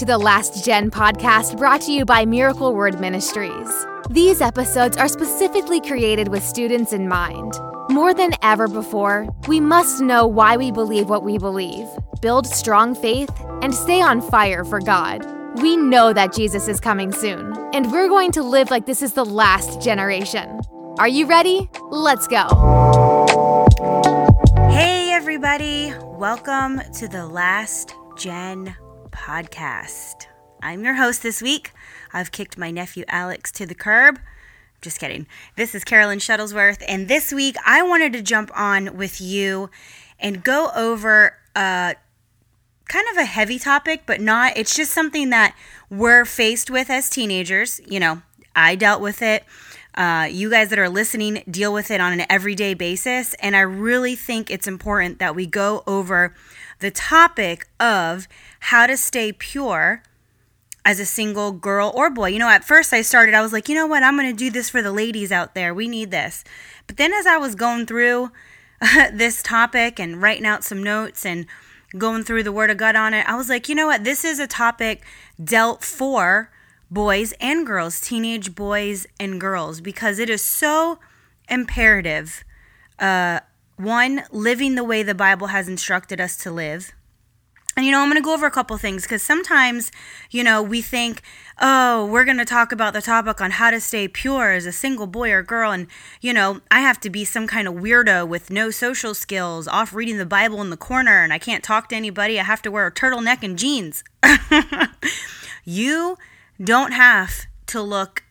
[0.00, 3.68] to the Last Gen podcast brought to you by Miracle Word Ministries.
[4.08, 7.52] These episodes are specifically created with students in mind.
[7.90, 11.86] More than ever before, we must know why we believe what we believe,
[12.22, 13.28] build strong faith,
[13.60, 15.22] and stay on fire for God.
[15.60, 19.12] We know that Jesus is coming soon, and we're going to live like this is
[19.12, 20.62] the last generation.
[20.98, 21.68] Are you ready?
[21.90, 22.46] Let's go.
[24.70, 25.92] Hey, everybody.
[26.04, 28.74] Welcome to the Last Gen
[29.20, 30.26] podcast.
[30.62, 31.72] I'm your host this week.
[32.12, 34.18] I've kicked my nephew Alex to the curb.
[34.80, 35.26] Just kidding.
[35.56, 39.68] This is Carolyn Shuttlesworth, and this week I wanted to jump on with you
[40.18, 41.96] and go over a
[42.88, 44.56] kind of a heavy topic, but not.
[44.56, 45.54] It's just something that
[45.90, 47.78] we're faced with as teenagers.
[47.86, 48.22] You know,
[48.56, 49.44] I dealt with it.
[49.94, 53.34] Uh, you guys that are listening deal with it on an everyday basis.
[53.34, 56.34] And I really think it's important that we go over
[56.80, 58.26] the topic of
[58.60, 60.02] how to stay pure
[60.84, 62.28] as a single girl or boy.
[62.28, 64.36] You know, at first I started, I was like, you know what, I'm going to
[64.36, 65.74] do this for the ladies out there.
[65.74, 66.42] We need this.
[66.86, 68.32] But then as I was going through
[69.12, 71.46] this topic and writing out some notes and
[71.98, 74.24] going through the Word of God on it, I was like, you know what, this
[74.24, 75.04] is a topic
[75.42, 76.50] dealt for
[76.90, 80.98] boys and girls, teenage boys and girls, because it is so
[81.48, 82.42] imperative.
[82.98, 83.40] Uh,
[83.80, 86.92] one, living the way the Bible has instructed us to live.
[87.76, 89.92] And you know, I'm going to go over a couple things because sometimes,
[90.30, 91.22] you know, we think,
[91.60, 94.72] oh, we're going to talk about the topic on how to stay pure as a
[94.72, 95.70] single boy or girl.
[95.70, 95.86] And,
[96.20, 99.94] you know, I have to be some kind of weirdo with no social skills, off
[99.94, 102.40] reading the Bible in the corner, and I can't talk to anybody.
[102.40, 104.02] I have to wear a turtleneck and jeans.
[105.64, 106.18] you
[106.62, 108.24] don't have to look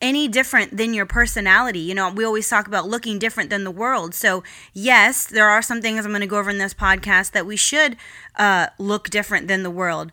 [0.00, 1.80] any different than your personality.
[1.80, 4.14] You know, we always talk about looking different than the world.
[4.14, 7.46] So, yes, there are some things I'm going to go over in this podcast that
[7.46, 7.96] we should
[8.36, 10.12] uh, look different than the world.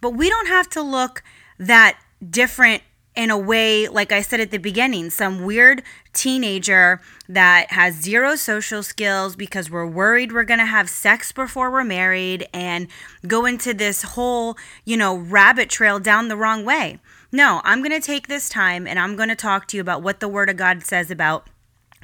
[0.00, 1.22] But we don't have to look
[1.58, 2.82] that different
[3.16, 8.34] in a way, like I said at the beginning, some weird teenager that has zero
[8.34, 12.88] social skills because we're worried we're going to have sex before we're married and
[13.26, 16.98] go into this whole, you know, rabbit trail down the wrong way.
[17.34, 20.02] No, I'm going to take this time and I'm going to talk to you about
[20.02, 21.50] what the Word of God says about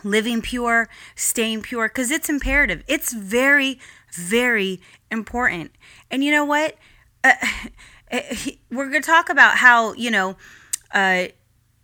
[0.02, 2.82] living pure, staying pure, because it's imperative.
[2.88, 3.78] It's very,
[4.12, 5.70] very important.
[6.10, 6.74] And you know what?
[7.22, 7.34] Uh,
[8.72, 10.34] we're going to talk about how, you know,
[10.92, 11.26] uh,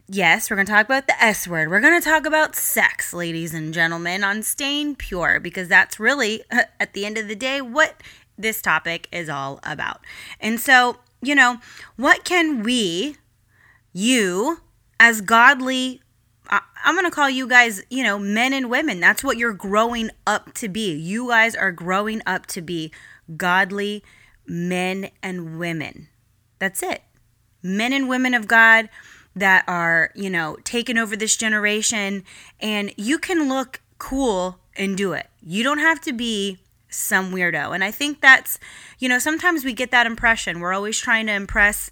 [0.08, 1.70] yes, we're going to talk about the S word.
[1.70, 6.42] We're going to talk about sex, ladies and gentlemen, on staying pure, because that's really,
[6.50, 8.02] at the end of the day, what
[8.36, 10.00] this topic is all about.
[10.40, 11.60] And so, you know,
[11.94, 13.18] what can we
[13.96, 14.60] you
[15.00, 16.02] as godly
[16.48, 19.00] I'm going to call you guys, you know, men and women.
[19.00, 20.94] That's what you're growing up to be.
[20.94, 22.92] You guys are growing up to be
[23.36, 24.04] godly
[24.46, 26.06] men and women.
[26.60, 27.02] That's it.
[27.64, 28.88] Men and women of God
[29.34, 32.22] that are, you know, taking over this generation.
[32.60, 35.26] And you can look cool and do it.
[35.42, 36.58] You don't have to be
[36.88, 37.74] some weirdo.
[37.74, 38.60] And I think that's,
[39.00, 40.60] you know, sometimes we get that impression.
[40.60, 41.90] We're always trying to impress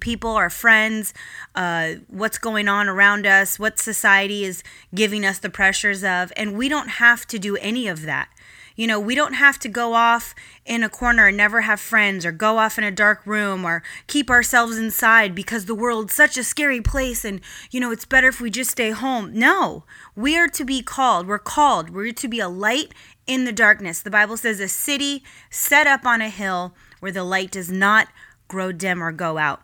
[0.00, 1.12] people, our friends,
[1.54, 4.62] uh, what's going on around us, what society is
[4.94, 6.32] giving us the pressures of.
[6.36, 8.28] And we don't have to do any of that.
[8.76, 10.34] You know, we don't have to go off
[10.66, 13.84] in a corner and never have friends or go off in a dark room or
[14.08, 17.40] keep ourselves inside because the world's such a scary place and,
[17.70, 19.32] you know, it's better if we just stay home.
[19.32, 19.84] No,
[20.16, 21.28] we are to be called.
[21.28, 21.90] We're called.
[21.90, 22.92] We're to be a light
[23.28, 24.02] in the darkness.
[24.02, 28.08] The Bible says a city set up on a hill where the light does not
[28.48, 29.62] grow dim or go out.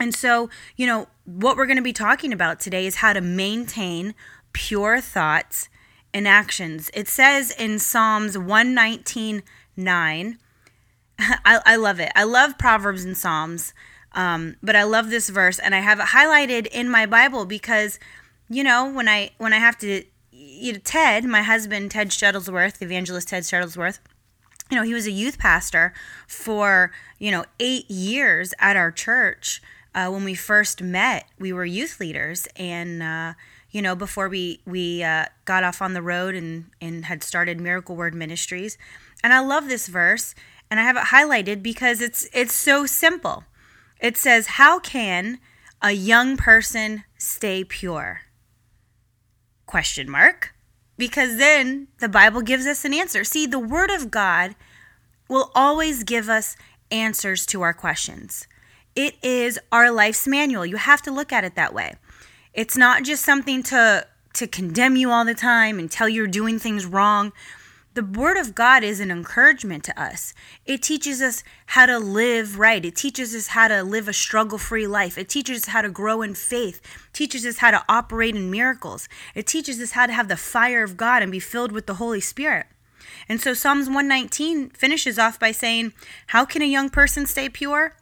[0.00, 3.20] And so, you know, what we're going to be talking about today is how to
[3.20, 4.14] maintain
[4.52, 5.68] pure thoughts
[6.12, 6.90] and actions.
[6.94, 9.42] It says in Psalms 119
[9.76, 10.38] 9,
[11.18, 12.12] I, I love it.
[12.14, 13.74] I love Proverbs and Psalms,
[14.12, 17.98] um, but I love this verse and I have it highlighted in my Bible because,
[18.48, 22.80] you know, when I when I have to, you know, Ted, my husband, Ted Shuttlesworth,
[22.80, 23.98] evangelist Ted Shuttlesworth,
[24.70, 25.92] you know, he was a youth pastor
[26.26, 29.60] for, you know, eight years at our church
[29.94, 33.34] uh, when we first met, we were youth leaders, and uh,
[33.70, 37.60] you know, before we we uh, got off on the road and and had started
[37.60, 38.76] Miracle Word Ministries,
[39.22, 40.34] and I love this verse,
[40.70, 43.44] and I have it highlighted because it's it's so simple.
[44.00, 45.38] It says, "How can
[45.80, 48.22] a young person stay pure?"
[49.66, 50.54] Question mark.
[50.96, 53.24] Because then the Bible gives us an answer.
[53.24, 54.54] See, the Word of God
[55.28, 56.56] will always give us
[56.90, 58.46] answers to our questions.
[58.96, 60.64] It is our life's manual.
[60.64, 61.94] You have to look at it that way.
[62.52, 66.58] It's not just something to to condemn you all the time and tell you're doing
[66.58, 67.32] things wrong.
[67.94, 70.34] the Word of God is an encouragement to us.
[70.66, 72.84] It teaches us how to live right.
[72.84, 75.16] It teaches us how to live a struggle free life.
[75.16, 76.80] It teaches us how to grow in faith.
[76.84, 79.08] It teaches us how to operate in miracles.
[79.36, 81.94] It teaches us how to have the fire of God and be filled with the
[81.94, 82.66] Holy Spirit.
[83.28, 85.92] And so Psalms 119 finishes off by saying,
[86.28, 87.94] How can a young person stay pure?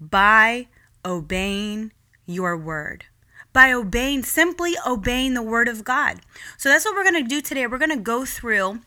[0.00, 0.68] By
[1.04, 1.92] obeying
[2.26, 3.04] your word
[3.52, 6.20] by obeying, simply obeying the word of God.
[6.56, 7.66] So that's what we're going to do today.
[7.66, 8.80] We're going to go through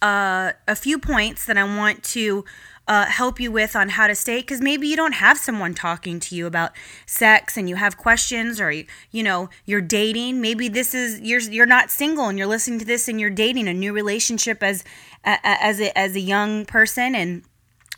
[0.00, 2.44] uh, a few points that I want to
[2.88, 6.18] uh, help you with on how to stay because maybe you don't have someone talking
[6.18, 6.72] to you about
[7.06, 11.64] sex and you have questions or you know you're dating maybe this is you're you're
[11.64, 14.82] not single and you're listening to this and you're dating a new relationship as
[15.22, 17.44] as a, as a young person and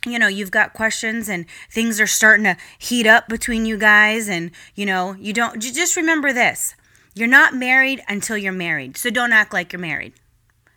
[0.05, 4.29] you know you've got questions and things are starting to heat up between you guys
[4.29, 6.75] and you know you don't just remember this.
[7.13, 8.97] You're not married until you're married.
[8.97, 10.13] So don't act like you're married.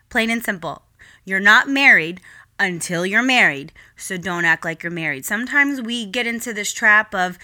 [0.08, 0.82] Plain and simple.
[1.24, 2.20] You're not married
[2.58, 5.24] until you're married, so don't act like you're married.
[5.24, 7.38] Sometimes we get into this trap of,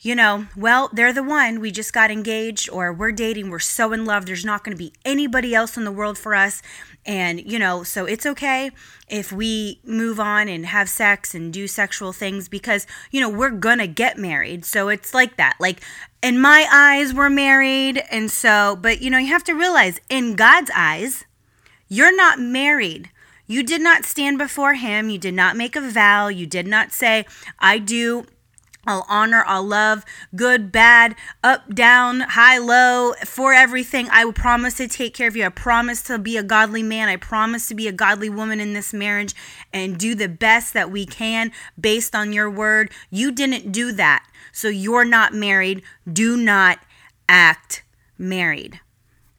[0.00, 3.92] you know, well, they're the one, we just got engaged, or we're dating, we're so
[3.92, 6.60] in love, there's not going to be anybody else in the world for us.
[7.06, 8.70] And, you know, so it's okay
[9.08, 13.50] if we move on and have sex and do sexual things because, you know, we're
[13.50, 14.64] going to get married.
[14.64, 15.56] So it's like that.
[15.60, 15.82] Like,
[16.22, 18.02] in my eyes, we're married.
[18.10, 21.24] And so, but, you know, you have to realize in God's eyes,
[21.88, 23.10] you're not married.
[23.46, 25.10] You did not stand before him.
[25.10, 26.28] You did not make a vow.
[26.28, 27.26] You did not say,
[27.58, 28.24] I do
[28.86, 30.04] I'll honor, I'll love,
[30.34, 34.08] good, bad, up, down, high, low, for everything.
[34.10, 35.44] I will promise to take care of you.
[35.44, 37.08] I promise to be a godly man.
[37.08, 39.34] I promise to be a godly woman in this marriage
[39.72, 42.90] and do the best that we can based on your word.
[43.10, 44.26] You didn't do that.
[44.52, 45.82] So you're not married.
[46.10, 46.78] Do not
[47.28, 47.82] act
[48.18, 48.80] married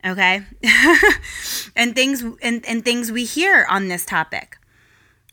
[0.05, 0.43] okay
[1.75, 4.57] and things and, and things we hear on this topic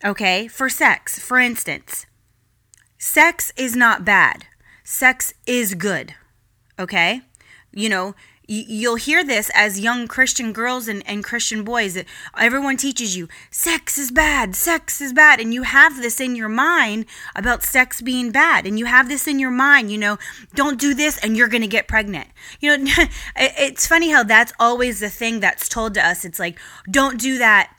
[0.05, 2.07] okay for sex for instance
[3.05, 4.47] sex is not bad
[4.85, 6.15] sex is good
[6.79, 7.21] okay
[7.73, 8.15] you know
[8.47, 11.95] you'll hear this as young Christian girls and, and Christian boys.
[11.95, 12.07] That
[12.39, 15.41] everyone teaches you sex is bad, sex is bad.
[15.41, 18.67] And you have this in your mind about sex being bad.
[18.67, 20.19] And you have this in your mind, you know,
[20.55, 22.29] don't do this and you're going to get pregnant.
[22.61, 22.93] You know,
[23.37, 26.25] it's funny how that's always the thing that's told to us.
[26.25, 26.59] It's like,
[26.91, 27.73] don't do that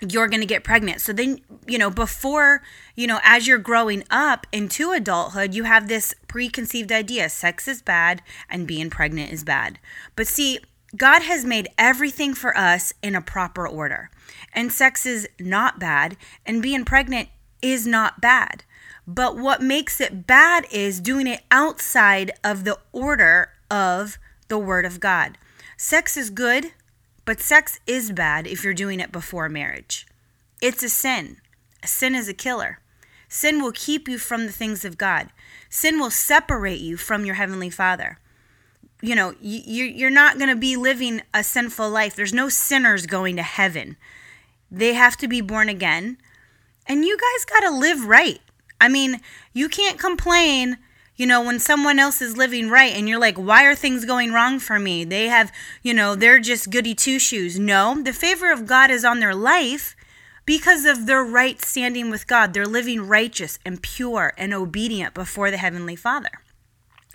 [0.00, 1.00] you're going to get pregnant.
[1.00, 2.62] So then, you know, before,
[2.94, 7.82] you know, as you're growing up into adulthood, you have this preconceived idea sex is
[7.82, 9.78] bad and being pregnant is bad.
[10.14, 10.60] But see,
[10.96, 14.10] God has made everything for us in a proper order.
[14.52, 16.16] And sex is not bad,
[16.46, 17.28] and being pregnant
[17.60, 18.64] is not bad.
[19.06, 24.18] But what makes it bad is doing it outside of the order of
[24.48, 25.36] the Word of God.
[25.76, 26.72] Sex is good
[27.28, 30.06] but sex is bad if you're doing it before marriage.
[30.62, 31.36] It's a sin.
[31.84, 32.78] Sin is a killer.
[33.28, 35.28] Sin will keep you from the things of God.
[35.68, 38.18] Sin will separate you from your heavenly Father.
[39.02, 42.16] You know, you're not going to be living a sinful life.
[42.16, 43.98] There's no sinners going to heaven.
[44.70, 46.16] They have to be born again.
[46.86, 48.40] And you guys got to live right.
[48.80, 49.20] I mean,
[49.52, 50.78] you can't complain
[51.18, 54.32] you know, when someone else is living right and you're like, why are things going
[54.32, 55.02] wrong for me?
[55.02, 57.58] They have, you know, they're just goody two shoes.
[57.58, 59.96] No, the favor of God is on their life
[60.46, 62.54] because of their right standing with God.
[62.54, 66.30] They're living righteous and pure and obedient before the Heavenly Father.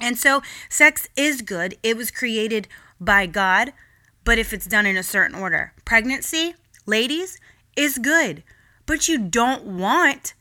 [0.01, 1.77] And so, sex is good.
[1.81, 2.67] It was created
[2.99, 3.71] by God,
[4.25, 6.55] but if it's done in a certain order, pregnancy,
[6.85, 7.39] ladies,
[7.77, 8.43] is good,
[8.85, 10.33] but you don't want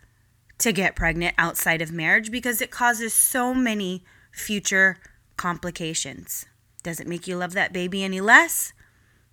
[0.62, 4.96] to get pregnant outside of marriage because it causes so many future
[5.36, 6.46] complications.
[6.84, 8.72] Does it make you love that baby any less?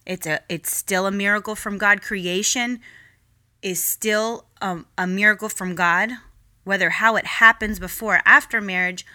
[0.07, 2.01] It's a it's still a miracle from God.
[2.01, 2.79] Creation
[3.61, 6.09] is still a, a miracle from God,
[6.63, 9.05] whether how it happens before or after marriage.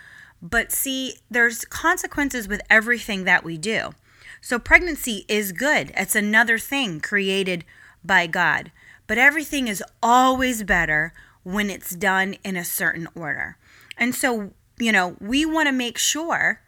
[0.41, 3.95] But see, there's consequences with everything that we do.
[4.41, 5.91] So pregnancy is good.
[5.97, 7.65] It's another thing created
[8.05, 8.71] by God.
[9.09, 11.13] But everything is always better
[11.45, 13.57] when it's done in a certain order.
[13.97, 16.61] And so, you know, we want to make sure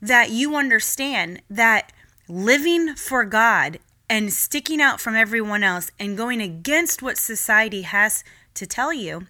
[0.00, 1.92] that you understand that
[2.28, 8.24] living for God and sticking out from everyone else and going against what society has
[8.54, 9.26] to tell you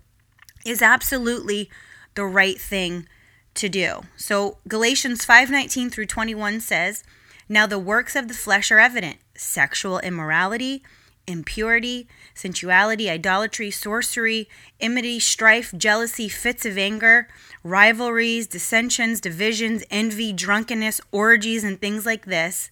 [0.65, 1.71] is absolutely
[2.15, 3.07] the right thing
[3.55, 4.03] to do.
[4.17, 7.03] So Galatians 5:19 through 21 says,
[7.49, 10.83] "Now the works of the flesh are evident: sexual immorality,
[11.27, 14.49] impurity, sensuality, idolatry, sorcery,
[14.81, 17.29] enmity, strife, jealousy, fits of anger,
[17.63, 22.71] rivalries, dissensions, divisions, envy, drunkenness, orgies, and things like this.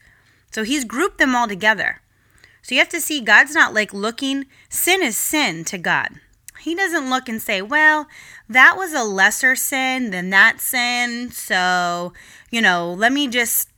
[0.51, 2.01] So he's grouped them all together.
[2.63, 6.09] So you have to see God's not like looking, sin is sin to God.
[6.61, 8.09] He doesn't look and say, well,
[8.49, 11.31] that was a lesser sin than that sin.
[11.31, 12.13] So,
[12.51, 13.69] you know, let me just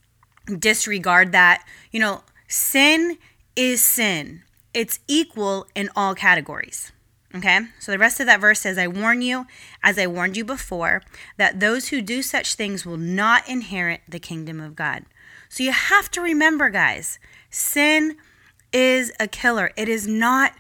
[0.59, 1.65] disregard that.
[1.93, 3.19] You know, sin
[3.55, 6.93] is sin, it's equal in all categories.
[7.33, 9.47] Okay, so the rest of that verse says, I warn you,
[9.85, 11.03] as I warned you before,
[11.37, 15.05] that those who do such things will not inherit the kingdom of God.
[15.49, 18.17] So you have to remember, guys, sin
[18.73, 19.71] is a killer.
[19.77, 20.55] It is not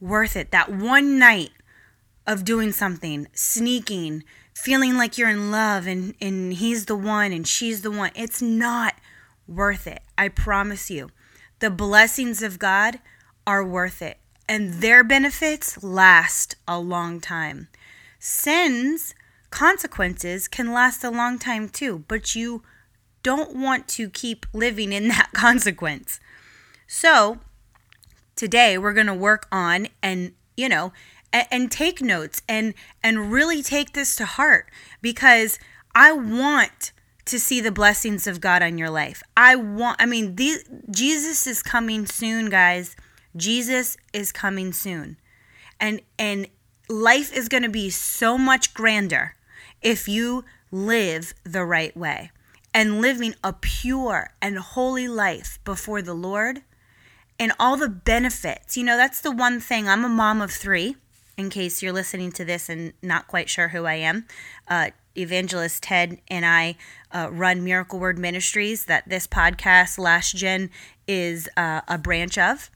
[0.00, 0.50] worth it.
[0.50, 1.50] That one night
[2.26, 7.46] of doing something, sneaking, feeling like you're in love and, and he's the one and
[7.46, 8.94] she's the one, it's not
[9.46, 10.02] worth it.
[10.18, 11.10] I promise you.
[11.60, 13.00] The blessings of God
[13.46, 14.18] are worth it
[14.50, 17.68] and their benefits last a long time.
[18.18, 19.14] Sin's
[19.50, 22.64] consequences can last a long time too, but you
[23.22, 26.18] don't want to keep living in that consequence.
[26.88, 27.38] So,
[28.34, 30.92] today we're going to work on and, you know,
[31.32, 34.68] and, take notes and and really take this to heart
[35.00, 35.60] because
[35.94, 36.90] I want
[37.26, 39.22] to see the blessings of God on your life.
[39.36, 40.36] I want I mean,
[40.90, 42.96] Jesus is coming soon, guys.
[43.36, 45.16] Jesus is coming soon.
[45.78, 46.48] And and
[46.88, 49.36] life is going to be so much grander
[49.80, 52.30] if you live the right way.
[52.72, 56.62] And living a pure and holy life before the Lord
[57.40, 58.76] and all the benefits.
[58.76, 59.88] You know, that's the one thing.
[59.88, 60.94] I'm a mom of 3
[61.36, 64.26] in case you're listening to this and not quite sure who I am.
[64.68, 66.76] Uh, Evangelist Ted and I
[67.12, 70.70] uh, run Miracle Word Ministries, that this podcast, Last Gen,
[71.08, 72.70] is uh, a branch of.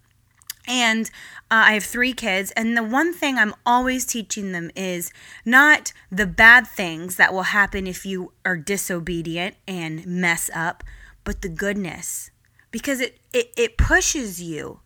[0.66, 1.10] And
[1.50, 5.12] uh, I have three kids, and the one thing I'm always teaching them is
[5.44, 10.82] not the bad things that will happen if you are disobedient and mess up,
[11.22, 12.30] but the goodness.
[12.70, 14.80] Because it, it, it pushes you.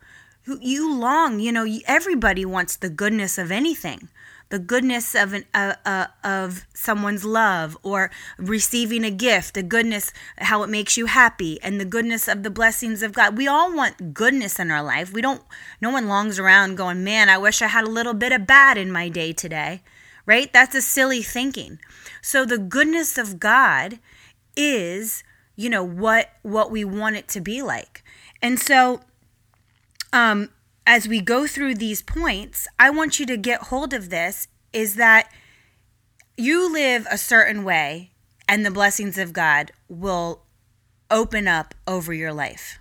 [0.44, 4.08] You long, you know, everybody wants the goodness of anything
[4.50, 10.12] the goodness of an uh, uh, of someone's love or receiving a gift the goodness
[10.38, 13.36] how it makes you happy and the goodness of the blessings of god.
[13.36, 15.12] We all want goodness in our life.
[15.12, 15.42] We don't
[15.80, 18.76] no one longs around going man i wish i had a little bit of bad
[18.76, 19.82] in my day today
[20.28, 20.52] right?
[20.52, 21.80] That's a silly thinking.
[22.20, 23.98] So the goodness of god
[24.54, 25.24] is
[25.56, 28.04] you know what what we want it to be like.
[28.42, 29.00] And so
[30.12, 30.50] um
[30.88, 34.94] as we go through these points, I want you to get hold of this is
[34.94, 35.30] that
[36.34, 38.12] you live a certain way
[38.48, 40.46] and the blessings of God will
[41.10, 42.78] open up over your life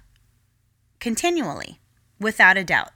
[1.01, 1.79] continually,
[2.19, 2.91] without a doubt.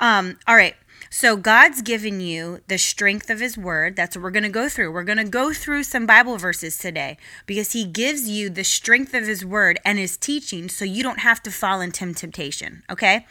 [0.00, 0.74] Um, all right.
[1.10, 3.94] So God's given you the strength of his word.
[3.94, 4.92] That's what we're going to go through.
[4.92, 9.12] We're going to go through some Bible verses today because he gives you the strength
[9.12, 13.26] of his word and his teaching so you don't have to fall into temptation, okay?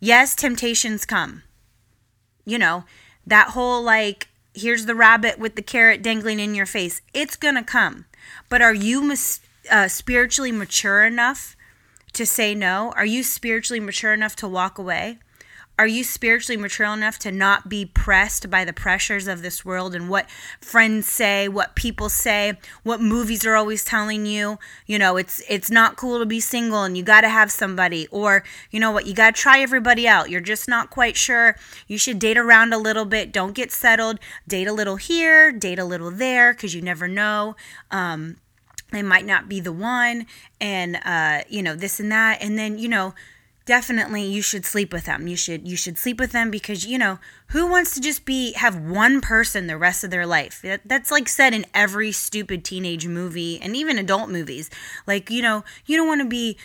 [0.00, 1.42] Yes, temptations come.
[2.46, 2.84] You know,
[3.26, 7.02] that whole like, here's the rabbit with the carrot dangling in your face.
[7.12, 8.06] It's going to come.
[8.48, 9.14] But are you
[9.70, 11.54] uh, spiritually mature enough
[12.14, 12.92] to say no?
[12.96, 15.18] Are you spiritually mature enough to walk away?
[15.80, 19.94] Are you spiritually mature enough to not be pressed by the pressures of this world
[19.94, 20.28] and what
[20.60, 24.58] friends say, what people say, what movies are always telling you?
[24.84, 28.06] You know, it's it's not cool to be single and you got to have somebody
[28.10, 30.28] or you know what, you got to try everybody out.
[30.28, 31.56] You're just not quite sure.
[31.88, 33.32] You should date around a little bit.
[33.32, 34.20] Don't get settled.
[34.46, 37.56] Date a little here, date a little there cuz you never know.
[37.90, 38.36] Um
[38.92, 40.26] they might not be the one
[40.60, 43.14] and uh you know this and that and then you know
[43.70, 45.28] definitely you should sleep with them.
[45.28, 48.52] You should you should sleep with them because you know who wants to just be
[48.54, 50.60] have one person the rest of their life.
[50.62, 54.70] That, that's like said in every stupid teenage movie and even adult movies.
[55.06, 56.56] Like you know you don't want to be.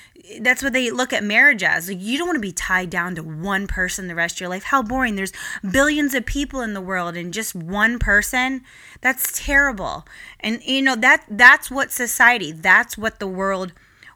[0.42, 1.90] That's what they look at marriage as.
[1.90, 4.50] Like you don't want to be tied down to one person the rest of your
[4.50, 4.64] life.
[4.64, 5.16] How boring.
[5.16, 8.64] There's billions of people in the world and just one person.
[9.02, 10.08] That's terrible.
[10.40, 12.52] And you know that that's what society.
[12.52, 13.74] That's what the world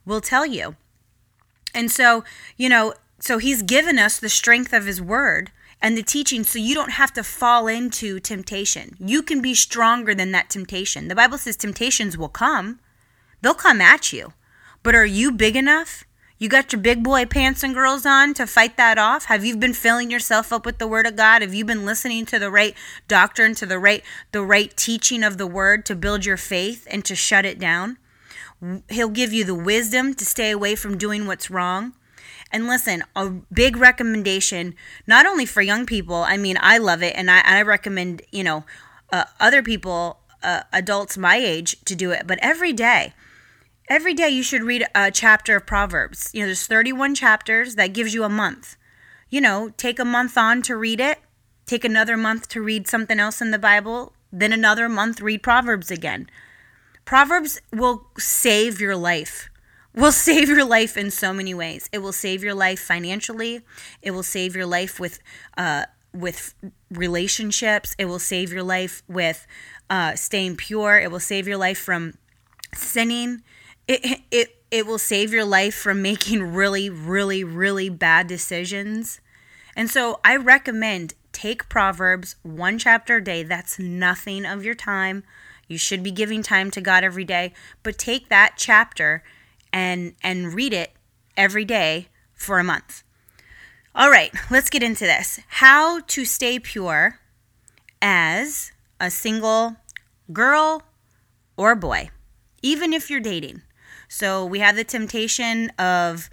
[0.08, 0.76] will tell you.
[1.74, 2.24] And so,
[2.58, 6.60] you know, so he's given us the strength of his word and the teaching so
[6.60, 8.96] you don't have to fall into temptation.
[9.00, 11.08] You can be stronger than that temptation.
[11.08, 12.80] The Bible says temptations will come,
[13.42, 14.34] they'll come at you.
[14.84, 16.06] But are you big enough?
[16.38, 19.26] You got your big boy pants and girls on to fight that off?
[19.26, 21.42] Have you been filling yourself up with the word of God?
[21.42, 22.74] Have you been listening to the right
[23.10, 27.04] doctrine, to the right the right teaching of the word to build your faith and
[27.04, 27.98] to shut it down?
[28.90, 31.94] He'll give you the wisdom to stay away from doing what's wrong.
[32.52, 34.76] And listen, a big recommendation,
[35.06, 38.44] not only for young people, I mean, I love it, and I, I recommend, you
[38.44, 38.66] know,
[39.12, 43.14] uh, other people, uh, adults my age, to do it, but every day.
[43.90, 46.30] every day you should read a chapter of Proverbs.
[46.34, 48.78] You know, there's 31 chapters that gives you a month.
[49.30, 51.20] You know, take a month on to read it,
[51.66, 55.90] take another month to read something else in the Bible, then another month read Proverbs
[55.92, 56.30] again.
[57.10, 59.50] Proverbs will save your life.
[59.96, 61.90] Will save your life in so many ways.
[61.92, 63.62] It will save your life financially.
[64.04, 65.18] It will save your life with
[65.58, 66.54] uh, with
[66.92, 67.96] relationships.
[67.98, 69.48] It will save your life with
[69.90, 71.00] uh, staying pure.
[71.00, 72.14] It will save your life from
[72.76, 73.42] sinning.
[73.88, 79.20] It, it, it will save your life from making really, really, really bad decisions.
[79.76, 83.42] And so I recommend take Proverbs one chapter a day.
[83.42, 85.24] That's nothing of your time.
[85.70, 89.24] You should be giving time to God every day, but take that chapter
[89.72, 90.92] and and read it
[91.38, 93.04] every day for a month.
[93.96, 95.40] All right, let's get into this.
[95.48, 97.20] How to stay pure
[98.02, 99.78] as a single
[100.34, 100.84] girl
[101.56, 102.10] or boy,
[102.62, 103.62] even if you're dating.
[104.08, 106.30] So we have the temptation of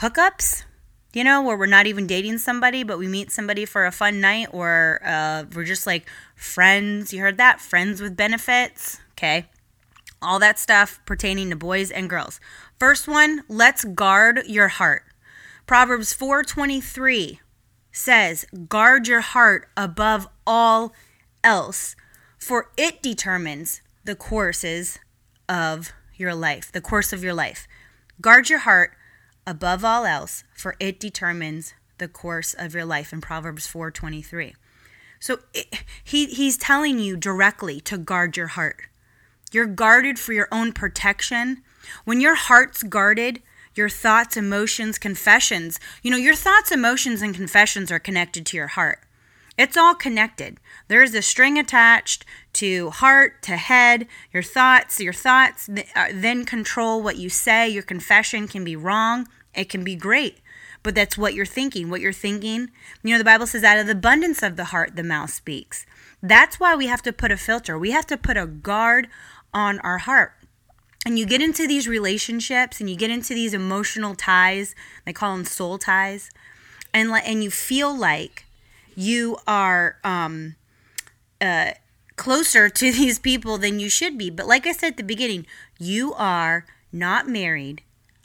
[0.00, 0.64] hookups,
[1.12, 4.20] you know, where we're not even dating somebody, but we meet somebody for a fun
[4.20, 7.12] night, or uh, we're just like friends.
[7.12, 7.60] You heard that?
[7.60, 9.00] Friends with benefits.
[9.12, 9.46] Okay.
[10.20, 12.40] All that stuff pertaining to boys and girls.
[12.78, 15.04] First one, let's guard your heart.
[15.66, 17.40] Proverbs 4:23
[17.92, 20.94] says, "Guard your heart above all
[21.44, 21.94] else,
[22.38, 24.98] for it determines the courses
[25.48, 27.66] of your life, the course of your life.
[28.20, 28.96] Guard your heart
[29.46, 34.54] above all else, for it determines the course of your life in Proverbs 4:23.
[35.20, 38.82] So it, he he's telling you directly to guard your heart.
[39.52, 41.62] You're guarded for your own protection.
[42.04, 43.42] When your heart's guarded,
[43.74, 48.68] your thoughts, emotions, confessions, you know, your thoughts, emotions, and confessions are connected to your
[48.68, 49.00] heart.
[49.62, 50.58] It's all connected.
[50.88, 54.98] There is a string attached to heart, to head, your thoughts.
[54.98, 57.68] Your thoughts uh, then control what you say.
[57.68, 60.40] Your confession can be wrong, it can be great,
[60.82, 61.90] but that's what you're thinking.
[61.90, 62.72] What you're thinking,
[63.04, 65.86] you know, the Bible says, out of the abundance of the heart, the mouth speaks.
[66.20, 67.78] That's why we have to put a filter.
[67.78, 69.06] We have to put a guard
[69.54, 70.32] on our heart
[71.06, 75.36] and you get into these relationships and you get into these emotional ties they call
[75.36, 76.30] them soul ties
[76.94, 78.41] and and you feel like
[78.94, 80.56] you are um
[81.40, 81.72] uh
[82.16, 84.30] closer to these people than you should be.
[84.30, 85.46] But like i said at the beginning
[85.78, 87.82] you are not married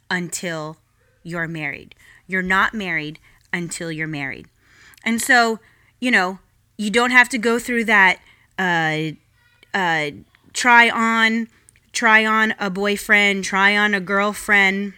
[0.10, 0.78] until
[1.24, 1.96] you're married.
[2.28, 3.20] You're not married
[3.54, 4.48] until you're married.
[5.04, 5.60] And so
[6.00, 6.40] you know
[6.78, 8.20] you don't have to go through that
[8.60, 9.12] uh
[9.74, 10.12] uh
[10.54, 11.48] try on
[11.92, 14.94] try on a boyfriend, try on a girlfriend.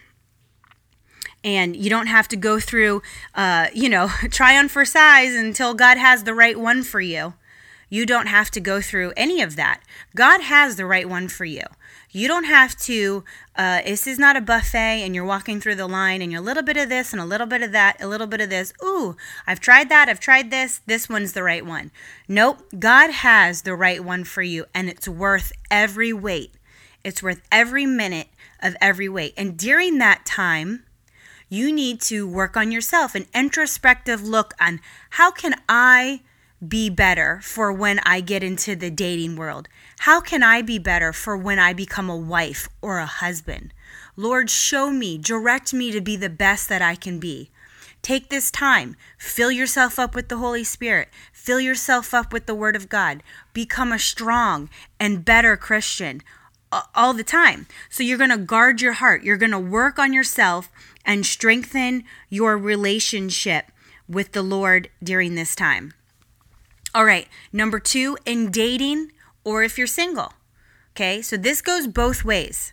[1.42, 3.02] And you don't have to go through,
[3.34, 7.34] uh, you know, try on for size until God has the right one for you.
[7.92, 9.80] You don't have to go through any of that.
[10.14, 11.64] God has the right one for you.
[12.12, 13.24] You don't have to,
[13.56, 16.44] uh, this is not a buffet and you're walking through the line and you're a
[16.44, 18.72] little bit of this and a little bit of that, a little bit of this.
[18.82, 21.90] Ooh, I've tried that, I've tried this, this one's the right one.
[22.28, 26.54] Nope, God has the right one for you and it's worth every wait.
[27.02, 28.28] it's worth every minute
[28.62, 29.34] of every wait.
[29.36, 30.84] And during that time,
[31.50, 36.22] you need to work on yourself, an introspective look on how can I
[36.66, 39.68] be better for when I get into the dating world?
[40.00, 43.74] How can I be better for when I become a wife or a husband?
[44.16, 47.50] Lord, show me, direct me to be the best that I can be.
[48.00, 52.54] Take this time, fill yourself up with the Holy Spirit, fill yourself up with the
[52.54, 56.22] Word of God, become a strong and better Christian
[56.94, 57.66] all the time.
[57.88, 59.22] So you're going to guard your heart.
[59.24, 60.70] You're going to work on yourself
[61.04, 63.66] and strengthen your relationship
[64.08, 65.94] with the Lord during this time.
[66.94, 69.12] All right, number two, in dating
[69.44, 70.32] or if you're single.
[70.92, 72.72] Okay, so this goes both ways.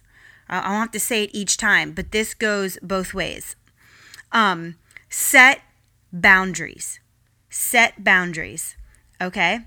[0.49, 3.55] I have to say it each time, but this goes both ways.
[4.31, 4.75] Um,
[5.09, 5.61] set
[6.11, 6.99] boundaries.
[7.49, 8.75] Set boundaries.
[9.21, 9.59] Okay?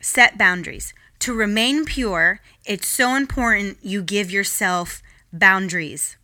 [0.00, 6.16] Set boundaries to remain pure, it's so important you give yourself boundaries.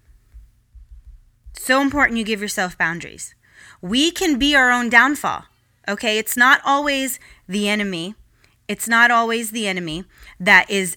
[1.52, 3.34] So important you give yourself boundaries.
[3.80, 5.44] We can be our own downfall.
[5.88, 8.14] Okay, it's not always the enemy.
[8.68, 10.04] It's not always the enemy
[10.38, 10.96] that is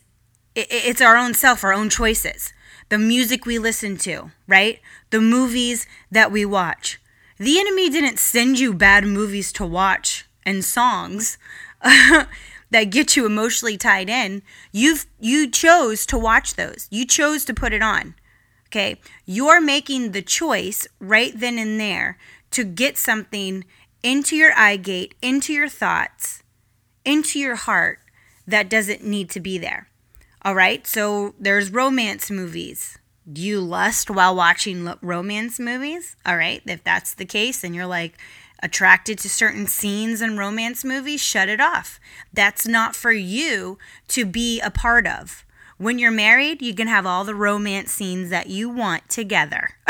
[0.56, 2.54] it's our own self, our own choices.
[2.90, 4.80] The music we listen to, right?
[5.10, 7.00] The movies that we watch.
[7.38, 11.38] The enemy didn't send you bad movies to watch and songs.
[12.72, 14.42] that get you emotionally tied in,
[14.72, 16.88] you've you chose to watch those.
[16.92, 18.16] You chose to put it on.
[18.76, 19.00] Okay?
[19.26, 22.18] You're making the choice right then and there
[22.52, 23.64] to get something
[24.04, 26.44] into your eye gate, into your thoughts,
[27.06, 28.00] into your heart
[28.46, 29.88] that doesn't need to be there.
[30.42, 30.86] All right?
[30.86, 32.98] So there's romance movies.
[33.32, 36.18] Do you lust while watching lo- romance movies?
[36.26, 38.18] All right, if that's the case and you're like
[38.62, 42.00] attracted to certain scenes in romance movies, shut it off.
[42.34, 45.45] That's not for you to be a part of.
[45.78, 49.72] When you're married, you can have all the romance scenes that you want together.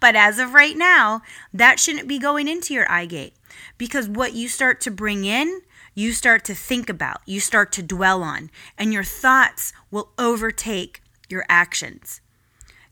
[0.00, 1.20] but as of right now,
[1.52, 3.34] that shouldn't be going into your eye gate
[3.76, 5.60] because what you start to bring in,
[5.94, 11.02] you start to think about, you start to dwell on, and your thoughts will overtake
[11.28, 12.22] your actions.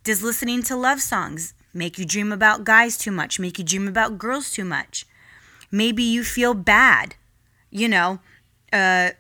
[0.05, 3.89] Does listening to love songs make you dream about guys too much, make you dream
[3.89, 5.07] about girls too much?
[5.71, 7.15] Maybe you feel bad,
[7.71, 8.19] you know,
[8.71, 9.11] uh,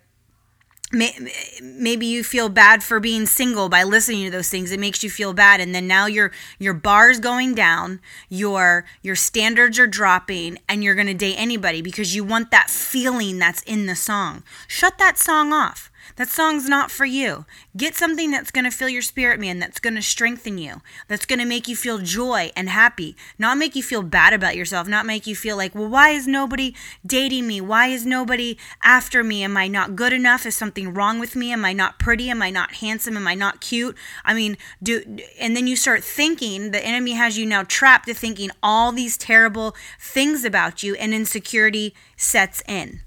[0.92, 4.72] maybe you feel bad for being single by listening to those things.
[4.72, 5.60] It makes you feel bad.
[5.60, 10.94] And then now your your bar's going down your your standards are dropping and you're
[10.96, 14.42] going to date anybody because you want that feeling that's in the song.
[14.66, 17.44] Shut that song off that song's not for you.
[17.76, 21.26] Get something that's going to fill your spirit, man, that's going to strengthen you, that's
[21.26, 24.88] going to make you feel joy and happy, not make you feel bad about yourself,
[24.88, 27.60] not make you feel like, well, why is nobody dating me?
[27.60, 29.42] Why is nobody after me?
[29.42, 30.46] Am I not good enough?
[30.46, 31.52] Is something wrong with me?
[31.52, 32.30] Am I not pretty?
[32.30, 33.16] Am I not handsome?
[33.16, 33.96] Am I not cute?
[34.24, 35.02] I mean, do,
[35.38, 39.16] and then you start thinking, the enemy has you now trapped to thinking all these
[39.16, 43.00] terrible things about you, and insecurity sets in.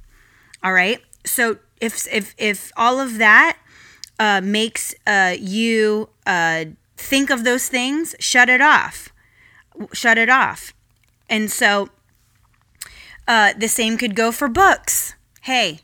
[0.63, 1.02] All right?
[1.26, 3.58] So, if if if all of that
[4.17, 6.65] uh, makes uh, you uh,
[6.96, 9.10] think of those things, shut it off.
[9.91, 10.74] Shut it off.
[11.30, 11.89] And so
[13.28, 15.15] uh, the same could go for books.
[15.41, 15.80] Hey,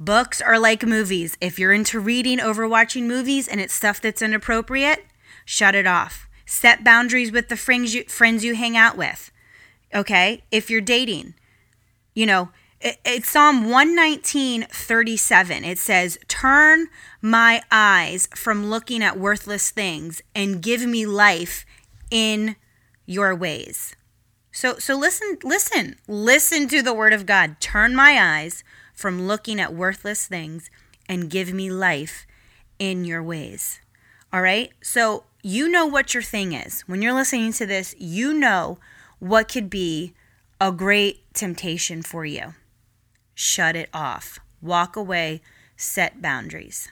[0.00, 1.36] books are like movies.
[1.40, 5.04] If you're into reading over watching movies and it's stuff that's inappropriate,
[5.44, 6.28] shut it off.
[6.46, 9.30] Set boundaries with the friends you, friends you hang out with.
[9.94, 10.44] Okay?
[10.50, 11.34] If you're dating,
[12.14, 12.50] you know,
[12.82, 15.64] it's Psalm 119, 37.
[15.64, 16.88] It says, Turn
[17.20, 21.64] my eyes from looking at worthless things and give me life
[22.10, 22.56] in
[23.06, 23.94] your ways.
[24.50, 27.60] So so listen listen listen to the word of God.
[27.60, 30.68] Turn my eyes from looking at worthless things
[31.08, 32.26] and give me life
[32.78, 33.80] in your ways.
[34.32, 34.72] All right?
[34.82, 36.82] So you know what your thing is.
[36.82, 38.78] When you're listening to this, you know
[39.20, 40.14] what could be
[40.60, 42.54] a great temptation for you
[43.34, 44.38] shut it off.
[44.60, 45.42] Walk away,
[45.76, 46.90] set boundaries.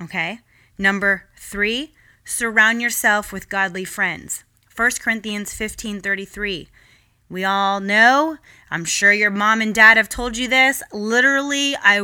[0.00, 0.40] Okay?
[0.76, 4.44] Number three, surround yourself with godly friends.
[4.74, 6.68] 1 Corinthians 15 33.
[7.30, 8.38] We all know,
[8.70, 10.82] I'm sure your mom and dad have told you this.
[10.92, 12.00] Literally, I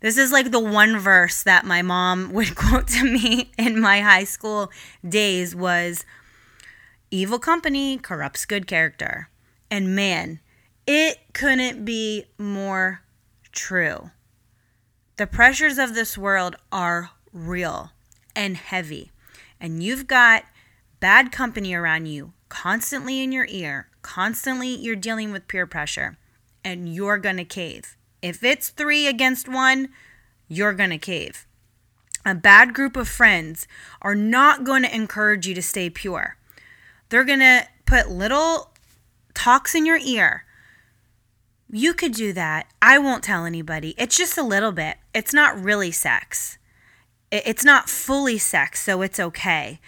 [0.00, 4.00] this is like the one verse that my mom would quote to me in my
[4.00, 4.70] high school
[5.06, 6.04] days was
[7.10, 9.28] evil company corrupts good character.
[9.70, 10.40] And man,
[10.86, 13.02] it couldn't be more
[13.52, 14.10] true.
[15.16, 17.92] The pressures of this world are real
[18.34, 19.12] and heavy,
[19.60, 20.44] and you've got
[21.00, 26.16] bad company around you constantly in your ear, constantly you're dealing with peer pressure,
[26.64, 27.96] and you're going to cave.
[28.22, 29.88] If it's three against one,
[30.48, 31.46] you're going to cave.
[32.24, 33.68] A bad group of friends
[34.00, 36.36] are not going to encourage you to stay pure.
[37.08, 38.70] They're going to put little
[39.34, 40.44] talks in your ear
[41.74, 42.68] you could do that.
[42.80, 43.94] I won't tell anybody.
[43.98, 44.96] It's just a little bit.
[45.12, 46.56] It's not really sex.
[47.32, 49.80] It's not fully sex, so it's okay.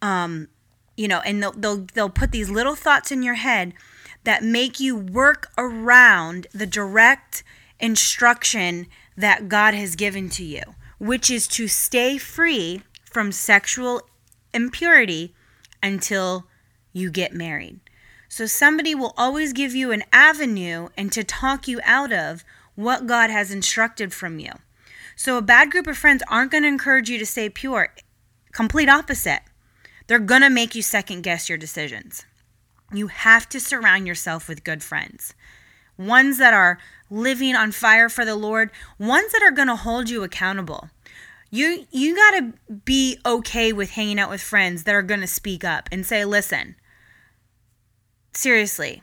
[0.00, 0.48] Um,
[0.96, 3.74] you know, and they'll, they'll they'll put these little thoughts in your head
[4.24, 7.44] that make you work around the direct
[7.78, 10.62] instruction that God has given to you,
[10.98, 14.00] which is to stay free from sexual
[14.54, 15.34] impurity
[15.82, 16.46] until
[16.94, 17.80] you get married.
[18.34, 22.42] So somebody will always give you an avenue and to talk you out of
[22.74, 24.50] what God has instructed from you.
[25.14, 27.94] So a bad group of friends aren't going to encourage you to stay pure.
[28.50, 29.42] Complete opposite.
[30.08, 32.24] They're going to make you second guess your decisions.
[32.92, 35.32] You have to surround yourself with good friends.
[35.96, 40.10] Ones that are living on fire for the Lord, ones that are going to hold
[40.10, 40.90] you accountable.
[41.52, 42.52] You you got to
[42.84, 46.24] be okay with hanging out with friends that are going to speak up and say,
[46.24, 46.74] "Listen,
[48.36, 49.02] seriously,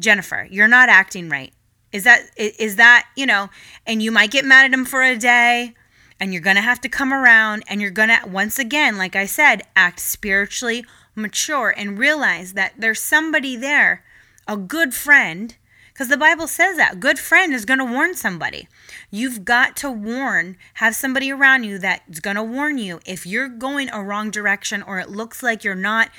[0.00, 1.52] Jennifer, you're not acting right.
[1.92, 3.50] Is that is that, you know,
[3.86, 5.74] and you might get mad at him for a day
[6.18, 9.14] and you're going to have to come around and you're going to once again, like
[9.14, 14.04] I said, act spiritually mature and realize that there's somebody there,
[14.48, 15.54] a good friend,
[15.92, 16.98] because the Bible says that.
[16.98, 18.66] Good friend is going to warn somebody.
[19.12, 23.48] You've got to warn, have somebody around you that's going to warn you if you're
[23.48, 26.10] going a wrong direction or it looks like you're not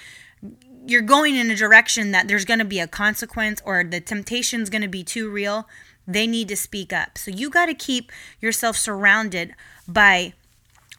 [0.87, 4.69] you're going in a direction that there's going to be a consequence or the temptation's
[4.69, 5.67] going to be too real,
[6.07, 7.17] they need to speak up.
[7.17, 9.53] So you got to keep yourself surrounded
[9.87, 10.33] by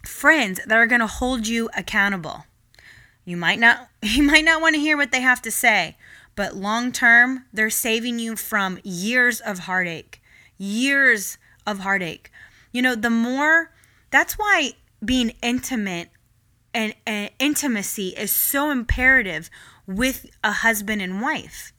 [0.05, 2.44] friends that are going to hold you accountable.
[3.25, 5.96] You might not you might not want to hear what they have to say,
[6.35, 10.20] but long term, they're saving you from years of heartache.
[10.59, 12.31] Years of heartache.
[12.72, 13.72] You know, the more
[14.11, 14.72] that's why
[15.05, 16.09] being intimate
[16.72, 19.51] and, and intimacy is so imperative
[19.87, 21.72] with a husband and wife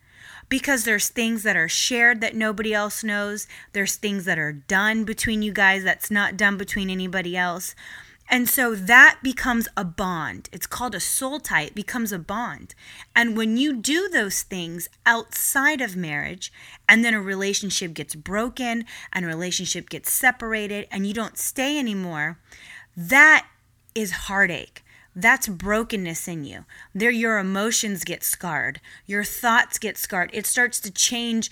[0.49, 3.47] because there's things that are shared that nobody else knows.
[3.73, 7.75] There's things that are done between you guys that's not done between anybody else.
[8.29, 10.49] And so that becomes a bond.
[10.51, 11.61] It's called a soul tie.
[11.61, 12.75] It becomes a bond.
[13.15, 16.51] And when you do those things outside of marriage,
[16.89, 21.79] and then a relationship gets broken and a relationship gets separated and you don't stay
[21.79, 22.37] anymore,
[22.97, 23.47] that
[23.95, 24.83] is heartache.
[25.19, 26.65] That's brokenness in you.
[26.93, 28.79] There, your emotions get scarred.
[29.07, 30.29] Your thoughts get scarred.
[30.31, 31.49] It starts to change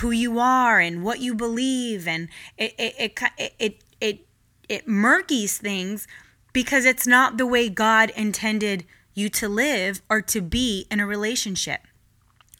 [0.00, 4.26] who you are and what you believe, and it it it it, it
[4.68, 6.06] it murkies things
[6.52, 11.06] because it's not the way God intended you to live or to be in a
[11.06, 11.80] relationship.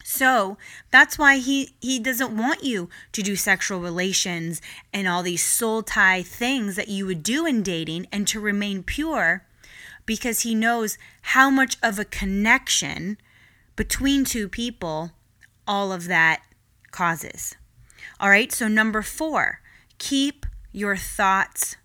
[0.03, 0.57] So
[0.89, 4.59] that's why he, he doesn't want you to do sexual relations
[4.91, 8.81] and all these soul tie things that you would do in dating and to remain
[8.81, 9.45] pure
[10.09, 13.15] because he knows how much of a connection
[13.75, 15.11] between two people
[15.67, 16.41] all of that
[16.89, 17.55] causes.
[18.19, 19.61] All right, so number four,
[19.99, 21.75] keep your thoughts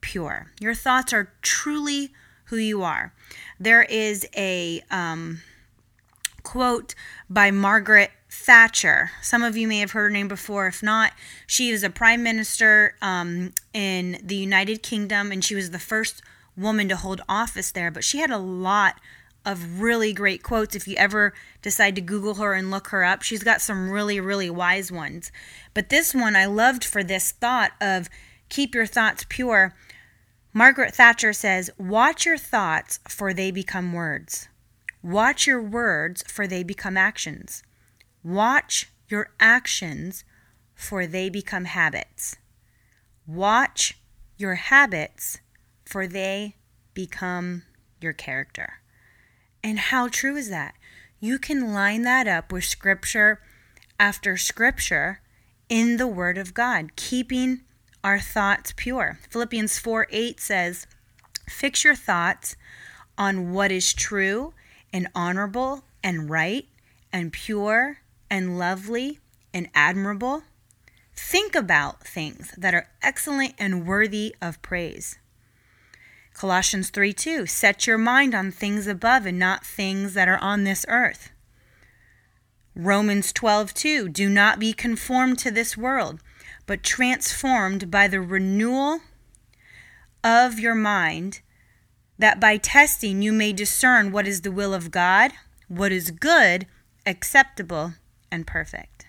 [0.00, 0.50] pure.
[0.58, 2.12] Your thoughts are truly
[2.46, 3.14] who you are.
[3.60, 5.40] There is a um,
[6.42, 6.96] quote
[7.30, 9.12] by Margaret Thatcher.
[9.22, 10.66] Some of you may have heard her name before.
[10.66, 11.12] If not,
[11.46, 16.22] she was a prime minister um, in the United Kingdom and she was the first
[16.56, 17.90] woman to hold office there.
[17.90, 19.00] But she had a lot
[19.44, 23.22] of really great quotes if you ever decide to Google her and look her up.
[23.22, 25.32] She's got some really, really wise ones.
[25.74, 28.08] But this one I loved for this thought of
[28.48, 29.74] keep your thoughts pure.
[30.52, 34.48] Margaret Thatcher says, Watch your thoughts, for they become words.
[35.02, 37.62] Watch your words, for they become actions.
[38.22, 40.24] Watch your actions,
[40.74, 42.36] for they become habits.
[43.26, 43.98] Watch
[44.36, 45.38] your habits,
[45.92, 46.56] for they
[46.94, 47.64] become
[48.00, 48.80] your character.
[49.62, 50.74] And how true is that?
[51.20, 53.40] You can line that up with scripture
[54.00, 55.20] after scripture
[55.68, 57.60] in the Word of God, keeping
[58.02, 59.18] our thoughts pure.
[59.28, 60.86] Philippians 4 8 says,
[61.46, 62.56] Fix your thoughts
[63.18, 64.54] on what is true
[64.94, 66.68] and honorable and right
[67.12, 67.98] and pure
[68.30, 69.18] and lovely
[69.52, 70.42] and admirable.
[71.14, 75.18] Think about things that are excellent and worthy of praise.
[76.34, 80.64] Colossians 3 2 Set your mind on things above and not things that are on
[80.64, 81.30] this earth.
[82.74, 86.20] Romans 12 2 Do not be conformed to this world
[86.66, 89.00] but transformed by the renewal
[90.22, 91.40] of your mind,
[92.18, 95.32] that by testing you may discern what is the will of God,
[95.68, 96.66] what is good,
[97.04, 97.94] acceptable,
[98.30, 99.06] and perfect.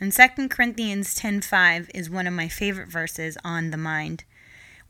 [0.00, 4.24] And 2 Corinthians 10:5 is one of my favorite verses on the mind.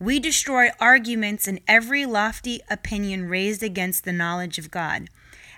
[0.01, 5.09] We destroy arguments and every lofty opinion raised against the knowledge of God,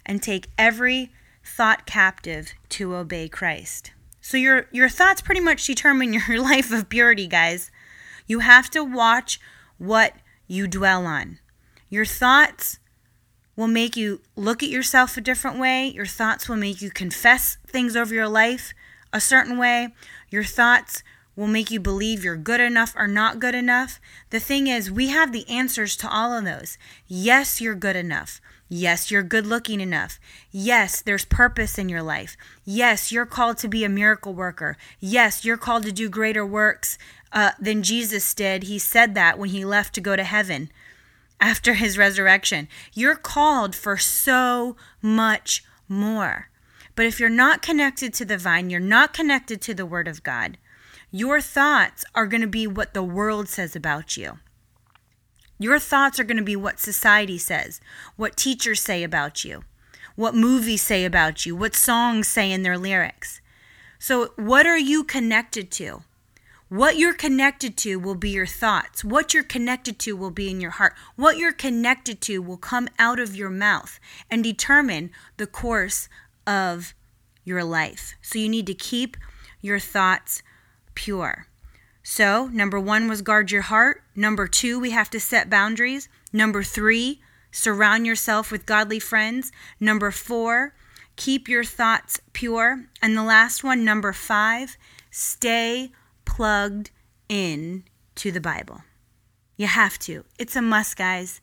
[0.05, 1.13] and take every
[1.45, 3.93] thought captive to obey Christ.
[4.21, 7.71] So your your thoughts pretty much determine your life of purity, guys.
[8.27, 9.41] You have to watch
[9.79, 10.15] what
[10.49, 11.39] you dwell on.
[11.89, 12.81] Your thoughts
[13.55, 15.87] will make you look at yourself a different way.
[15.87, 18.75] Your thoughts will make you confess things over your life
[19.13, 19.95] a certain way.
[20.31, 24.01] Your thoughts will make you believe you're good enough or not good enough.
[24.31, 26.79] The thing is, we have the answers to all of those.
[27.07, 28.41] Yes, you're good enough.
[28.69, 30.19] Yes, you're good looking enough.
[30.51, 32.37] Yes, there's purpose in your life.
[32.65, 34.77] Yes, you're called to be a miracle worker.
[34.99, 36.97] Yes, you're called to do greater works
[37.33, 38.65] uh, than Jesus did.
[38.65, 40.71] He said that when he left to go to heaven
[41.43, 42.69] after his resurrection.
[42.95, 46.49] You're called for so much more.
[46.95, 50.23] But if you're not connected to the vine, you're not connected to the Word of
[50.23, 50.57] God,
[51.15, 54.39] your thoughts are going to be what the world says about you.
[55.59, 57.81] Your thoughts are going to be what society says,
[58.17, 59.63] what teachers say about you,
[60.17, 63.43] what movies say about you, what songs say in their lyrics.
[63.99, 66.03] So, what are you connected to?
[66.71, 69.05] What you're connected to will be your thoughts.
[69.05, 70.95] What you're connected to will be in your heart.
[71.17, 76.09] What you're connected to will come out of your mouth and determine the course
[76.47, 76.95] of
[77.45, 78.15] your life.
[78.23, 79.19] So, you need to keep
[79.61, 80.43] your thoughts
[80.95, 81.47] pure.
[82.03, 84.03] So, number one was guard your heart.
[84.17, 86.09] Number two, we have to set boundaries.
[86.33, 87.21] Number three,
[87.53, 89.53] surround yourself with godly friends.
[89.79, 90.75] Number four,
[91.17, 92.87] keep your thoughts pure.
[93.01, 94.77] And the last one, number five,
[95.11, 95.93] stay
[96.25, 96.91] plugged
[97.29, 97.85] in
[98.17, 98.83] to the Bible.
[99.57, 100.25] You have to.
[100.39, 101.41] It's a must, guys.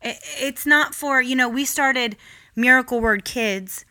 [0.00, 2.16] It's not for, you know, we started
[2.56, 3.84] Miracle Word Kids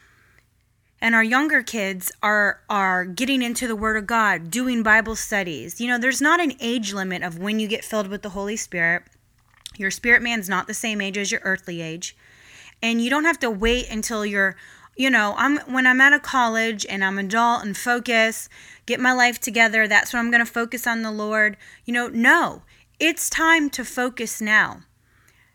[1.02, 5.82] and our younger kids are are getting into the word of God, doing Bible studies.
[5.82, 8.56] You know, there's not an age limit of when you get filled with the Holy
[8.56, 9.04] Spirit.
[9.78, 12.16] Your spirit man's not the same age as your earthly age.
[12.84, 14.56] And you don't have to wait until you're
[14.96, 18.50] you know, I'm when I'm out of college and I'm adult and focus,
[18.86, 21.58] get my life together, that's when I'm going to focus on the Lord.
[21.86, 22.64] You know, no.
[23.00, 24.84] It's time to focus now.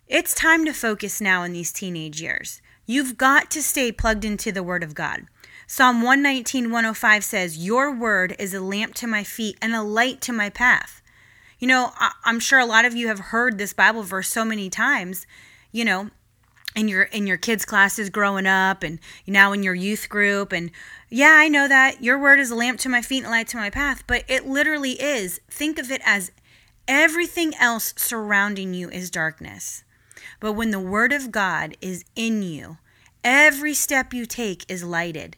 [0.09, 2.61] It's time to focus now in these teenage years.
[2.87, 5.27] You've got to stay plugged into the Word of God.
[5.69, 10.21] Psalm 119, 105 says, Your word is a lamp to my feet and a light
[10.21, 11.03] to my path.
[11.59, 11.91] You know,
[12.25, 15.27] I'm sure a lot of you have heard this Bible verse so many times,
[15.73, 16.11] you know,
[16.77, 20.71] in your in your kids classes growing up and now in your youth group and
[21.09, 23.49] yeah i know that your word is a lamp to my feet and a light
[23.49, 25.41] to my path but it literally is.
[25.49, 26.33] Think of it as
[26.87, 29.85] everything else surrounding you is darkness.
[30.39, 32.77] But when the word of god is in you
[33.25, 35.35] every step you take is lighted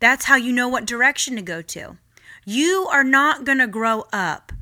[0.00, 1.96] that's how you know what direction to go to
[2.44, 4.52] you are not going to grow up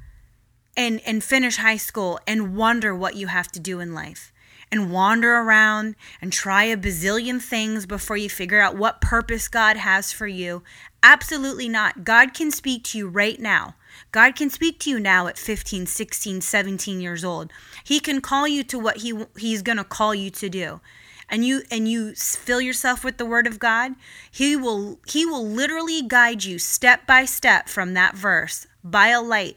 [0.76, 4.32] and and finish high school and wonder what you have to do in life
[4.72, 9.76] and wander around and try a bazillion things before you figure out what purpose God
[9.76, 10.62] has for you.
[11.02, 12.02] Absolutely not.
[12.02, 13.76] God can speak to you right now.
[14.10, 17.52] God can speak to you now at 15, 16, 17 years old.
[17.84, 20.80] He can call you to what he he's going to call you to do.
[21.28, 23.94] And you and you fill yourself with the word of God,
[24.30, 29.22] he will he will literally guide you step by step from that verse by a
[29.22, 29.56] light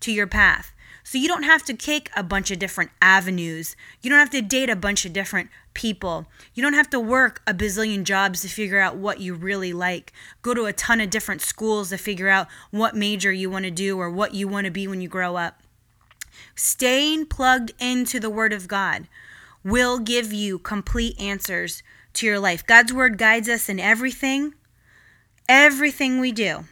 [0.00, 0.72] to your path.
[1.02, 3.76] So you don't have to take a bunch of different avenues.
[4.02, 6.26] You don't have to date a bunch of different people.
[6.52, 10.12] You don't have to work a bazillion jobs to figure out what you really like.
[10.42, 13.70] Go to a ton of different schools to figure out what major you want to
[13.70, 15.62] do or what you want to be when you grow up.
[16.56, 19.06] Staying plugged into the Word of God
[19.66, 21.82] will give you complete answers
[22.14, 22.64] to your life.
[22.64, 24.54] God's Word guides us in everything,
[25.48, 26.64] everything we do.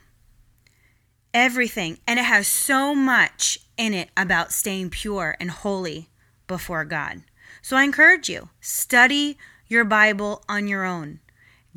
[1.34, 1.98] Everything.
[2.06, 6.08] And it has so much in it about staying pure and holy
[6.46, 7.24] before God.
[7.60, 11.18] So I encourage you, study your Bible on your own.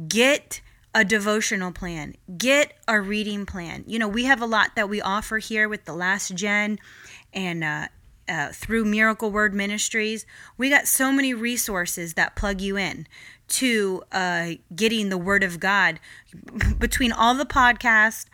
[0.07, 0.61] Get
[0.93, 3.83] a devotional plan, get a reading plan.
[3.87, 6.77] You know, we have a lot that we offer here with the last gen
[7.33, 7.87] and uh,
[8.27, 10.25] uh, through Miracle Word Ministries.
[10.57, 13.07] We got so many resources that plug you in
[13.49, 15.99] to uh, getting the Word of God
[16.77, 18.25] between all the podcasts,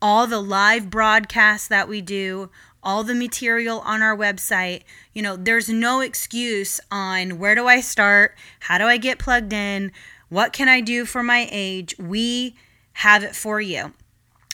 [0.00, 2.50] all the live broadcasts that we do,
[2.82, 4.82] all the material on our website.
[5.12, 8.36] You know, there's no excuse on where do I start?
[8.60, 9.92] How do I get plugged in?
[10.28, 11.94] What can I do for my age?
[11.98, 12.56] We
[12.94, 13.92] have it for you.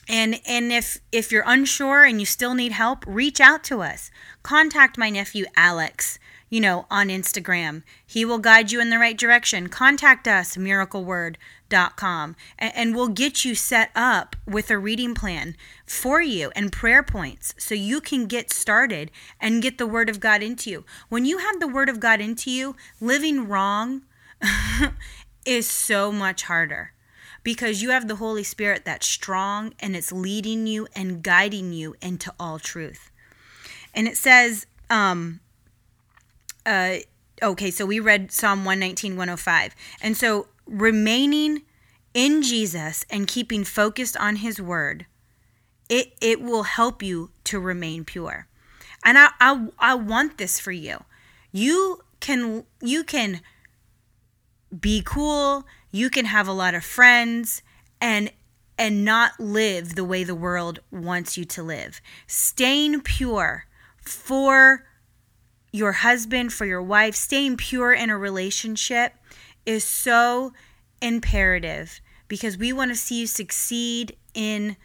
[0.08, 4.10] And and if if you're unsure and you still need help, reach out to us.
[4.42, 6.18] Contact my nephew Alex
[6.50, 7.82] you know, on Instagram.
[8.06, 9.68] He will guide you in the right direction.
[9.68, 16.22] Contact us, miracleword.com, and, and we'll get you set up with a reading plan for
[16.22, 20.42] you and prayer points so you can get started and get the Word of God
[20.42, 20.84] into you.
[21.08, 24.02] When you have the Word of God into you, living wrong
[25.44, 26.92] is so much harder
[27.48, 31.94] because you have the Holy Spirit that's strong and it's leading you and guiding you
[32.02, 33.10] into all truth.
[33.94, 35.40] And it says, um,
[36.66, 36.96] uh,
[37.42, 39.74] okay, so we read Psalm 119, 105.
[40.02, 41.62] And so remaining
[42.12, 45.06] in Jesus and keeping focused on his word,
[45.88, 48.46] it, it will help you to remain pure.
[49.02, 51.02] And I, I, I want this for you.
[51.50, 53.40] You can you can
[54.78, 57.62] be cool, you can have a lot of friends
[58.00, 58.30] and
[58.78, 62.00] and not live the way the world wants you to live.
[62.28, 64.84] Staying pure for
[65.72, 69.14] your husband, for your wife, staying pure in a relationship
[69.66, 70.52] is so
[71.02, 74.76] imperative because we want to see you succeed in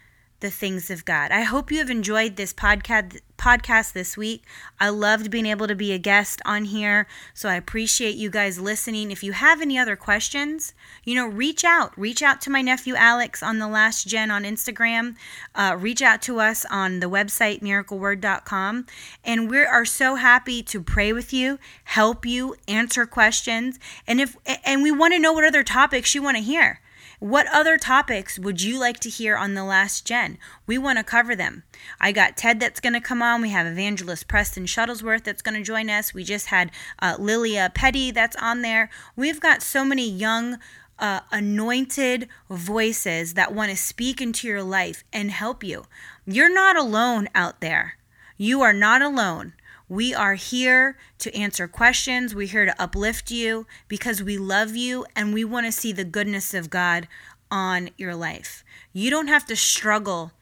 [0.44, 1.30] the things of God.
[1.30, 4.44] I hope you have enjoyed this podcast podcast this week.
[4.78, 8.60] I loved being able to be a guest on here, so I appreciate you guys
[8.60, 9.10] listening.
[9.10, 11.98] If you have any other questions, you know, reach out.
[11.98, 15.16] Reach out to my nephew Alex on the last gen on Instagram.
[15.54, 18.84] Uh, reach out to us on the website miracleword.com,
[19.24, 24.36] and we are so happy to pray with you, help you, answer questions, and if
[24.62, 26.80] and we want to know what other topics you want to hear.
[27.24, 30.36] What other topics would you like to hear on the last gen?
[30.66, 31.62] We want to cover them.
[31.98, 33.40] I got Ted that's going to come on.
[33.40, 36.12] We have evangelist Preston Shuttlesworth that's going to join us.
[36.12, 38.90] We just had uh, Lilia Petty that's on there.
[39.16, 40.58] We've got so many young,
[40.98, 45.86] uh, anointed voices that want to speak into your life and help you.
[46.26, 47.96] You're not alone out there.
[48.36, 49.54] You are not alone.
[49.88, 52.34] We are here to answer questions.
[52.34, 56.04] We're here to uplift you because we love you and we want to see the
[56.04, 57.06] goodness of God
[57.50, 58.64] on your life.
[58.92, 60.32] You don't have to struggle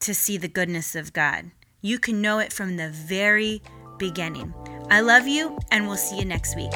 [0.00, 1.50] to see the goodness of God.
[1.80, 3.62] You can know it from the very
[3.98, 4.54] beginning.
[4.90, 6.72] I love you, and we'll see you next week.